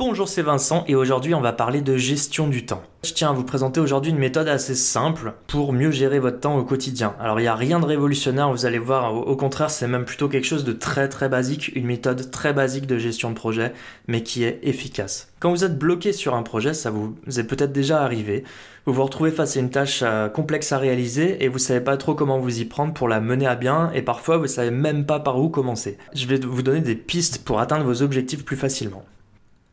Bonjour, 0.00 0.28
c'est 0.28 0.42
Vincent 0.42 0.84
et 0.86 0.94
aujourd'hui 0.94 1.34
on 1.34 1.40
va 1.40 1.52
parler 1.52 1.80
de 1.80 1.96
gestion 1.96 2.46
du 2.46 2.64
temps. 2.64 2.84
Je 3.02 3.12
tiens 3.12 3.30
à 3.30 3.32
vous 3.32 3.42
présenter 3.42 3.80
aujourd'hui 3.80 4.12
une 4.12 4.18
méthode 4.18 4.46
assez 4.46 4.76
simple 4.76 5.32
pour 5.48 5.72
mieux 5.72 5.90
gérer 5.90 6.20
votre 6.20 6.38
temps 6.38 6.56
au 6.56 6.62
quotidien. 6.62 7.16
Alors 7.18 7.40
il 7.40 7.42
n'y 7.42 7.48
a 7.48 7.56
rien 7.56 7.80
de 7.80 7.84
révolutionnaire, 7.84 8.48
vous 8.52 8.64
allez 8.64 8.78
voir, 8.78 9.12
au, 9.12 9.34
contraire 9.34 9.70
c'est 9.70 9.88
même 9.88 10.04
plutôt 10.04 10.28
quelque 10.28 10.46
chose 10.46 10.62
de 10.62 10.72
très 10.72 11.08
très 11.08 11.28
basique, 11.28 11.72
une 11.74 11.86
méthode 11.86 12.30
très 12.30 12.52
basique 12.52 12.86
de 12.86 12.96
gestion 12.96 13.30
de 13.30 13.34
projet, 13.34 13.72
mais 14.06 14.22
qui 14.22 14.44
est 14.44 14.60
efficace. 14.62 15.32
Quand 15.40 15.50
vous 15.50 15.64
êtes 15.64 15.76
bloqué 15.76 16.12
sur 16.12 16.36
un 16.36 16.44
projet, 16.44 16.74
ça 16.74 16.92
vous 16.92 17.16
est 17.36 17.42
peut-être 17.42 17.72
déjà 17.72 18.00
arrivé, 18.00 18.44
vous 18.86 18.92
vous 18.92 19.02
retrouvez 19.02 19.32
face 19.32 19.56
à 19.56 19.60
une 19.60 19.70
tâche 19.70 20.04
euh, 20.04 20.28
complexe 20.28 20.70
à 20.70 20.78
réaliser 20.78 21.42
et 21.44 21.48
vous 21.48 21.58
savez 21.58 21.80
pas 21.80 21.96
trop 21.96 22.14
comment 22.14 22.38
vous 22.38 22.60
y 22.60 22.64
prendre 22.66 22.94
pour 22.94 23.08
la 23.08 23.18
mener 23.18 23.48
à 23.48 23.56
bien 23.56 23.90
et 23.92 24.02
parfois 24.02 24.36
vous 24.36 24.46
savez 24.46 24.70
même 24.70 25.06
pas 25.06 25.18
par 25.18 25.40
où 25.40 25.48
commencer. 25.48 25.98
Je 26.14 26.26
vais 26.28 26.38
vous 26.38 26.62
donner 26.62 26.82
des 26.82 26.94
pistes 26.94 27.42
pour 27.44 27.58
atteindre 27.58 27.84
vos 27.84 28.02
objectifs 28.02 28.44
plus 28.44 28.56
facilement. 28.56 29.04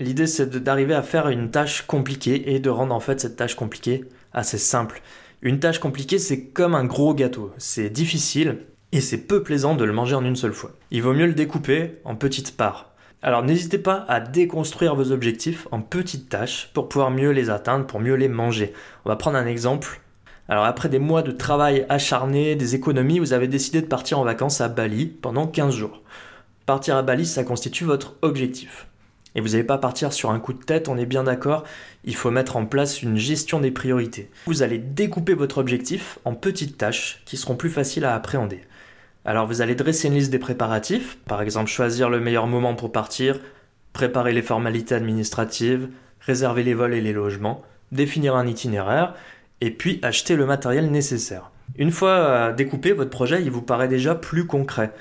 L'idée, 0.00 0.28
c'est 0.28 0.56
d'arriver 0.62 0.94
à 0.94 1.02
faire 1.02 1.28
une 1.28 1.50
tâche 1.50 1.82
compliquée 1.82 2.54
et 2.54 2.60
de 2.60 2.70
rendre 2.70 2.94
en 2.94 3.00
fait 3.00 3.20
cette 3.20 3.36
tâche 3.36 3.56
compliquée 3.56 4.04
assez 4.32 4.58
simple. 4.58 5.02
Une 5.42 5.58
tâche 5.58 5.80
compliquée, 5.80 6.18
c'est 6.18 6.44
comme 6.44 6.76
un 6.76 6.84
gros 6.84 7.14
gâteau. 7.14 7.52
C'est 7.58 7.90
difficile 7.90 8.58
et 8.92 9.00
c'est 9.00 9.18
peu 9.18 9.42
plaisant 9.42 9.74
de 9.74 9.84
le 9.84 9.92
manger 9.92 10.14
en 10.14 10.24
une 10.24 10.36
seule 10.36 10.52
fois. 10.52 10.70
Il 10.90 11.02
vaut 11.02 11.14
mieux 11.14 11.26
le 11.26 11.34
découper 11.34 11.96
en 12.04 12.14
petites 12.14 12.56
parts. 12.56 12.92
Alors 13.20 13.42
n'hésitez 13.42 13.78
pas 13.78 14.04
à 14.08 14.20
déconstruire 14.20 14.94
vos 14.94 15.10
objectifs 15.10 15.66
en 15.72 15.80
petites 15.80 16.28
tâches 16.28 16.70
pour 16.72 16.88
pouvoir 16.88 17.10
mieux 17.10 17.30
les 17.30 17.50
atteindre, 17.50 17.84
pour 17.84 17.98
mieux 17.98 18.14
les 18.14 18.28
manger. 18.28 18.72
On 19.04 19.08
va 19.08 19.16
prendre 19.16 19.36
un 19.36 19.46
exemple. 19.46 20.00
Alors 20.48 20.64
après 20.64 20.88
des 20.88 21.00
mois 21.00 21.22
de 21.22 21.32
travail 21.32 21.84
acharné, 21.88 22.54
des 22.54 22.76
économies, 22.76 23.18
vous 23.18 23.32
avez 23.32 23.48
décidé 23.48 23.82
de 23.82 23.86
partir 23.86 24.20
en 24.20 24.24
vacances 24.24 24.60
à 24.60 24.68
Bali 24.68 25.06
pendant 25.06 25.48
15 25.48 25.74
jours. 25.74 26.02
Partir 26.66 26.96
à 26.96 27.02
Bali, 27.02 27.26
ça 27.26 27.42
constitue 27.42 27.84
votre 27.84 28.14
objectif. 28.22 28.86
Et 29.38 29.40
vous 29.40 29.50
n'allez 29.50 29.62
pas 29.62 29.78
partir 29.78 30.12
sur 30.12 30.32
un 30.32 30.40
coup 30.40 30.52
de 30.52 30.64
tête, 30.64 30.88
on 30.88 30.98
est 30.98 31.06
bien 31.06 31.22
d'accord, 31.22 31.62
il 32.02 32.16
faut 32.16 32.32
mettre 32.32 32.56
en 32.56 32.66
place 32.66 33.02
une 33.02 33.16
gestion 33.16 33.60
des 33.60 33.70
priorités. 33.70 34.32
Vous 34.46 34.64
allez 34.64 34.78
découper 34.78 35.32
votre 35.32 35.58
objectif 35.58 36.18
en 36.24 36.34
petites 36.34 36.76
tâches 36.76 37.22
qui 37.24 37.36
seront 37.36 37.54
plus 37.54 37.70
faciles 37.70 38.04
à 38.04 38.16
appréhender. 38.16 38.62
Alors 39.24 39.46
vous 39.46 39.62
allez 39.62 39.76
dresser 39.76 40.08
une 40.08 40.14
liste 40.14 40.32
des 40.32 40.40
préparatifs, 40.40 41.18
par 41.24 41.40
exemple 41.40 41.70
choisir 41.70 42.10
le 42.10 42.18
meilleur 42.18 42.48
moment 42.48 42.74
pour 42.74 42.90
partir, 42.90 43.38
préparer 43.92 44.32
les 44.32 44.42
formalités 44.42 44.96
administratives, 44.96 45.88
réserver 46.20 46.64
les 46.64 46.74
vols 46.74 46.94
et 46.94 47.00
les 47.00 47.12
logements, 47.12 47.62
définir 47.92 48.34
un 48.34 48.48
itinéraire, 48.48 49.14
et 49.60 49.70
puis 49.70 50.00
acheter 50.02 50.34
le 50.34 50.46
matériel 50.46 50.90
nécessaire. 50.90 51.52
Une 51.76 51.92
fois 51.92 52.10
euh, 52.10 52.52
découpé, 52.52 52.90
votre 52.90 53.10
projet 53.10 53.40
il 53.40 53.52
vous 53.52 53.62
paraît 53.62 53.86
déjà 53.86 54.16
plus 54.16 54.48
concret 54.48 54.92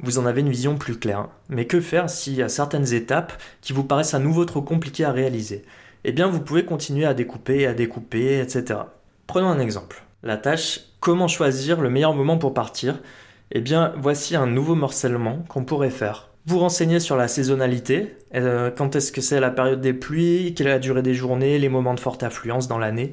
vous 0.00 0.18
en 0.18 0.26
avez 0.26 0.40
une 0.40 0.50
vision 0.50 0.76
plus 0.76 0.98
claire. 0.98 1.28
Mais 1.48 1.66
que 1.66 1.80
faire 1.80 2.10
s'il 2.10 2.34
y 2.34 2.42
a 2.42 2.48
certaines 2.48 2.92
étapes 2.92 3.32
qui 3.60 3.72
vous 3.72 3.84
paraissent 3.84 4.14
à 4.14 4.18
nouveau 4.18 4.44
trop 4.44 4.62
compliquées 4.62 5.04
à 5.04 5.12
réaliser? 5.12 5.64
Eh 6.04 6.12
bien, 6.12 6.28
vous 6.28 6.40
pouvez 6.40 6.64
continuer 6.64 7.06
à 7.06 7.14
découper, 7.14 7.66
à 7.66 7.74
découper, 7.74 8.40
etc. 8.40 8.80
Prenons 9.26 9.48
un 9.48 9.58
exemple. 9.58 10.04
La 10.22 10.36
tâche 10.36 10.80
Comment 11.04 11.28
choisir 11.28 11.82
le 11.82 11.90
meilleur 11.90 12.14
moment 12.14 12.38
pour 12.38 12.54
partir? 12.54 12.98
Eh 13.52 13.60
bien, 13.60 13.92
voici 13.98 14.36
un 14.36 14.46
nouveau 14.46 14.74
morcellement 14.74 15.44
qu'on 15.50 15.62
pourrait 15.62 15.90
faire. 15.90 16.30
Vous 16.46 16.58
renseignez 16.58 16.98
sur 16.98 17.18
la 17.18 17.28
saisonnalité, 17.28 18.16
euh, 18.34 18.70
quand 18.70 18.96
est-ce 18.96 19.12
que 19.12 19.20
c'est 19.20 19.38
la 19.38 19.50
période 19.50 19.82
des 19.82 19.92
pluies, 19.92 20.54
quelle 20.54 20.68
est 20.68 20.70
la 20.70 20.78
durée 20.78 21.02
des 21.02 21.12
journées, 21.12 21.58
les 21.58 21.68
moments 21.68 21.92
de 21.92 22.00
forte 22.00 22.22
affluence 22.22 22.68
dans 22.68 22.78
l'année. 22.78 23.12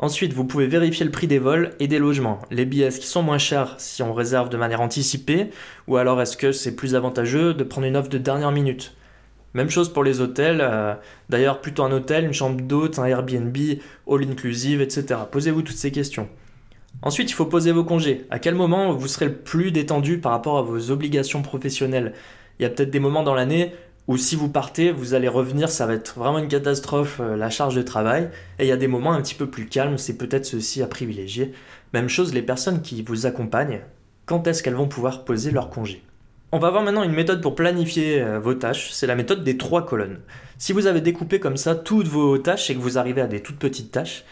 Ensuite, 0.00 0.32
vous 0.32 0.44
pouvez 0.44 0.68
vérifier 0.68 1.04
le 1.04 1.10
prix 1.10 1.26
des 1.26 1.40
vols 1.40 1.74
et 1.80 1.88
des 1.88 1.98
logements. 1.98 2.40
Les 2.52 2.64
billets, 2.64 2.86
est-ce 2.86 3.00
qu'ils 3.00 3.08
sont 3.08 3.22
moins 3.22 3.38
chers 3.38 3.74
si 3.78 4.00
on 4.04 4.14
réserve 4.14 4.48
de 4.48 4.56
manière 4.56 4.80
anticipée 4.80 5.50
Ou 5.88 5.96
alors 5.96 6.22
est-ce 6.22 6.36
que 6.36 6.52
c'est 6.52 6.76
plus 6.76 6.94
avantageux 6.94 7.52
de 7.52 7.64
prendre 7.64 7.86
une 7.88 7.96
offre 7.96 8.08
de 8.08 8.18
dernière 8.18 8.52
minute? 8.52 8.94
Même 9.54 9.70
chose 9.70 9.92
pour 9.92 10.04
les 10.04 10.20
hôtels. 10.20 10.60
Euh, 10.60 10.94
d'ailleurs, 11.30 11.60
plutôt 11.60 11.82
un 11.82 11.90
hôtel, 11.90 12.24
une 12.24 12.32
chambre 12.32 12.60
d'hôte, 12.60 13.00
un 13.00 13.06
Airbnb, 13.06 13.56
all 14.08 14.22
inclusive, 14.22 14.80
etc. 14.80 15.20
Posez-vous 15.32 15.62
toutes 15.62 15.76
ces 15.76 15.90
questions. 15.90 16.28
Ensuite, 17.02 17.30
il 17.30 17.34
faut 17.34 17.46
poser 17.46 17.72
vos 17.72 17.84
congés. 17.84 18.24
À 18.30 18.38
quel 18.38 18.54
moment 18.54 18.92
vous 18.92 19.08
serez 19.08 19.26
le 19.26 19.34
plus 19.34 19.72
détendu 19.72 20.18
par 20.18 20.30
rapport 20.30 20.58
à 20.58 20.62
vos 20.62 20.92
obligations 20.92 21.42
professionnelles? 21.42 22.12
Il 22.58 22.62
y 22.62 22.66
a 22.66 22.70
peut-être 22.70 22.90
des 22.90 23.00
moments 23.00 23.24
dans 23.24 23.34
l'année 23.34 23.72
ou 24.08 24.16
si 24.16 24.36
vous 24.36 24.48
partez, 24.48 24.90
vous 24.90 25.12
allez 25.12 25.28
revenir, 25.28 25.68
ça 25.68 25.86
va 25.86 25.92
être 25.92 26.18
vraiment 26.18 26.38
une 26.38 26.48
catastrophe, 26.48 27.20
euh, 27.20 27.36
la 27.36 27.50
charge 27.50 27.76
de 27.76 27.82
travail. 27.82 28.30
Et 28.58 28.64
il 28.64 28.68
y 28.68 28.72
a 28.72 28.78
des 28.78 28.88
moments 28.88 29.12
un 29.12 29.20
petit 29.20 29.34
peu 29.34 29.46
plus 29.46 29.66
calmes, 29.66 29.98
c'est 29.98 30.16
peut-être 30.16 30.46
ceci 30.46 30.82
à 30.82 30.86
privilégier. 30.86 31.52
Même 31.92 32.08
chose, 32.08 32.32
les 32.32 32.42
personnes 32.42 32.80
qui 32.80 33.02
vous 33.02 33.26
accompagnent, 33.26 33.80
quand 34.24 34.46
est-ce 34.46 34.62
qu'elles 34.62 34.74
vont 34.74 34.88
pouvoir 34.88 35.24
poser 35.24 35.50
leur 35.50 35.68
congé? 35.68 36.02
On 36.52 36.58
va 36.58 36.70
voir 36.70 36.82
maintenant 36.82 37.02
une 37.02 37.12
méthode 37.12 37.42
pour 37.42 37.54
planifier 37.54 38.22
euh, 38.22 38.40
vos 38.40 38.54
tâches, 38.54 38.90
c'est 38.92 39.06
la 39.06 39.14
méthode 39.14 39.44
des 39.44 39.58
trois 39.58 39.84
colonnes. 39.84 40.20
Si 40.56 40.72
vous 40.72 40.86
avez 40.86 41.02
découpé 41.02 41.38
comme 41.38 41.58
ça 41.58 41.74
toutes 41.74 42.08
vos 42.08 42.38
tâches 42.38 42.70
et 42.70 42.74
que 42.74 42.80
vous 42.80 42.96
arrivez 42.96 43.20
à 43.20 43.26
des 43.26 43.42
toutes 43.42 43.58
petites 43.58 43.92
tâches, 43.92 44.24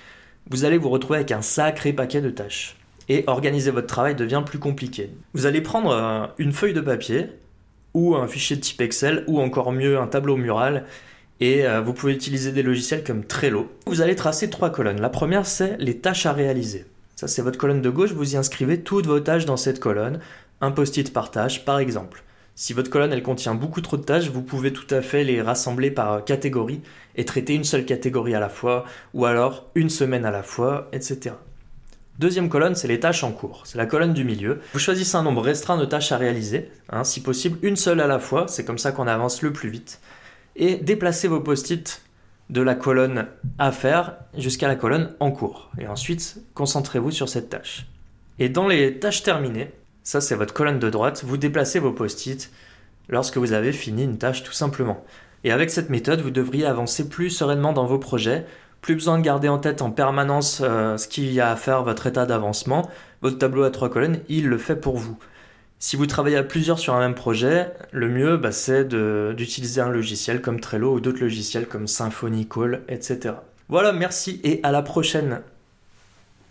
vous 0.49 0.65
allez 0.65 0.79
vous 0.79 0.89
retrouver 0.89 1.19
avec 1.19 1.33
un 1.33 1.43
sacré 1.43 1.93
paquet 1.93 2.23
de 2.23 2.31
tâches. 2.31 2.77
Et 3.11 3.25
organiser 3.27 3.71
votre 3.71 3.87
travail 3.87 4.15
devient 4.15 4.43
plus 4.45 4.59
compliqué. 4.59 5.11
Vous 5.35 5.45
allez 5.45 5.61
prendre 5.61 5.91
euh, 5.91 6.27
une 6.39 6.53
feuille 6.53 6.73
de 6.73 6.81
papier, 6.81 7.29
ou 7.97 8.15
un 8.15 8.29
fichier 8.29 8.57
de 8.57 8.61
type 8.61 8.83
Excel, 8.83 9.25
ou 9.27 9.41
encore 9.41 9.73
mieux 9.73 9.99
un 9.99 10.07
tableau 10.07 10.37
mural. 10.37 10.84
Et 11.41 11.67
euh, 11.67 11.81
vous 11.81 11.95
pouvez 11.95 12.12
utiliser 12.12 12.53
des 12.53 12.62
logiciels 12.62 13.03
comme 13.03 13.25
Trello. 13.25 13.73
Vous 13.87 14.03
allez 14.03 14.15
tracer 14.15 14.51
trois 14.51 14.69
colonnes. 14.69 15.01
La 15.01 15.09
première, 15.09 15.47
c'est 15.47 15.79
les 15.79 15.97
tâches 15.97 16.27
à 16.27 16.34
réaliser. 16.34 16.84
Ça, 17.15 17.27
c'est 17.27 17.41
votre 17.41 17.59
colonne 17.59 17.81
de 17.81 17.89
gauche. 17.89 18.12
Vous 18.12 18.34
y 18.34 18.37
inscrivez 18.37 18.83
toutes 18.83 19.07
vos 19.07 19.21
tâches 19.21 19.47
dans 19.47 19.57
cette 19.57 19.81
colonne. 19.81 20.21
Un 20.61 20.73
post-it 20.73 21.11
par 21.11 21.31
tâche, 21.31 21.65
par 21.65 21.79
exemple. 21.79 22.23
Si 22.55 22.75
votre 22.75 22.91
colonne 22.91 23.15
elle 23.15 23.23
contient 23.23 23.55
beaucoup 23.55 23.81
trop 23.81 23.97
de 23.97 24.03
tâches, 24.03 24.28
vous 24.28 24.43
pouvez 24.43 24.75
tout 24.75 24.95
à 24.95 25.01
fait 25.01 25.25
les 25.25 25.41
rassembler 25.41 25.91
par 25.91 26.23
catégorie 26.23 26.83
et 27.15 27.25
traiter 27.25 27.55
une 27.55 27.65
seule 27.65 27.87
catégorie 27.87 28.34
à 28.34 28.41
la 28.41 28.49
fois, 28.51 28.84
ou 29.15 29.25
alors 29.25 29.71
une 29.75 29.91
semaine 29.91 30.27
à 30.27 30.31
la 30.31 30.43
fois, 30.43 30.89
etc. 30.93 31.34
Deuxième 32.19 32.49
colonne, 32.49 32.75
c'est 32.75 32.88
les 32.88 33.00
tâches 33.00 33.25
en 33.25 33.32
cours. 33.32 33.62
C'est 33.66 33.77
la 33.77 33.84
colonne 33.84 34.15
du 34.15 34.25
milieu. 34.25 34.60
Vous 34.72 34.78
choisissez 34.78 35.16
un 35.16 35.22
nombre 35.22 35.43
restreint 35.43 35.77
de 35.77 35.84
tâches 35.84 36.12
à 36.12 36.16
réaliser, 36.16 36.71
hein, 36.88 37.04
si 37.04 37.22
possible 37.22 37.59
une 37.62 37.77
seule 37.77 38.00
à 38.00 38.06
la 38.06 38.19
fois, 38.19 38.47
c'est 38.49 38.65
comme 38.65 38.78
ça 38.78 38.93
qu'on 38.93 39.06
avance 39.06 39.43
le 39.43 39.53
plus 39.53 39.69
vite. 39.69 40.00
Et 40.56 40.77
déplacez 40.77 41.28
vos 41.28 41.41
post-it 41.41 42.00
de 42.49 42.62
la 42.62 42.75
colonne 42.75 43.27
à 43.59 43.71
faire 43.71 44.16
jusqu'à 44.37 44.69
la 44.69 44.77
colonne 44.77 45.15
en 45.21 45.31
cours. 45.31 45.71
Et 45.78 45.87
ensuite, 45.88 46.38
concentrez-vous 46.54 47.10
sur 47.10 47.28
cette 47.28 47.50
tâche. 47.50 47.87
Et 48.38 48.48
dans 48.48 48.66
les 48.66 48.98
tâches 48.98 49.22
terminées, 49.22 49.71
ça 50.03 50.22
c'est 50.22 50.37
votre 50.37 50.54
colonne 50.54 50.78
de 50.78 50.88
droite, 50.88 51.22
vous 51.27 51.37
déplacez 51.37 51.81
vos 51.81 51.93
post-it 51.93 52.50
lorsque 53.09 53.37
vous 53.37 53.53
avez 53.53 53.72
fini 53.72 54.04
une 54.04 54.16
tâche 54.16 54.43
tout 54.43 54.53
simplement. 54.53 55.04
Et 55.44 55.53
avec 55.53 55.71
cette 55.71 55.91
méthode, 55.91 56.21
vous 56.21 56.31
devriez 56.31 56.65
avancer 56.65 57.09
plus 57.09 57.31
sereinement 57.31 57.72
dans 57.72 57.87
vos 57.87 57.98
projets 57.98 58.47
plus 58.87 58.95
besoin 58.95 59.19
de 59.19 59.25
garder 59.25 59.49
en 59.49 59.59
tête 59.59 59.83
en 59.83 59.91
permanence 59.91 60.63
euh, 60.63 60.97
ce 60.97 61.09
qu'il 61.09 61.33
y 61.33 61.41
a 61.41 61.51
à 61.51 61.57
faire, 61.57 61.83
votre 61.83 62.07
état 62.07 62.25
d'avancement. 62.25 62.89
Votre 63.21 63.37
tableau 63.37 63.65
à 63.65 63.73
trois 63.73 63.91
colonnes, 63.91 64.21
il 64.29 64.47
le 64.47 64.59
fait 64.59 64.77
pour 64.77 64.97
vous. 64.97 65.19
Si 65.81 65.97
vous 65.97 66.07
travaillez 66.07 66.37
à 66.37 66.45
plusieurs 66.45 66.79
sur 66.79 66.95
un 66.95 67.01
même 67.01 67.17
projet, 67.17 67.73
le 67.91 68.09
mieux, 68.09 68.37
bah, 68.37 68.53
c'est 68.53 68.85
d'utiliser 68.85 69.81
un 69.81 69.89
logiciel 69.89 70.41
comme 70.41 70.61
Trello 70.61 70.95
ou 70.95 71.01
d'autres 71.01 71.19
logiciels 71.19 71.67
comme 71.67 71.89
Symfony, 71.89 72.47
Call, 72.47 72.83
etc. 72.89 73.35
Voilà, 73.69 73.91
merci 73.91 74.41
et 74.45 74.61
à 74.63 74.71
la 74.71 74.83
prochaine 74.83 75.41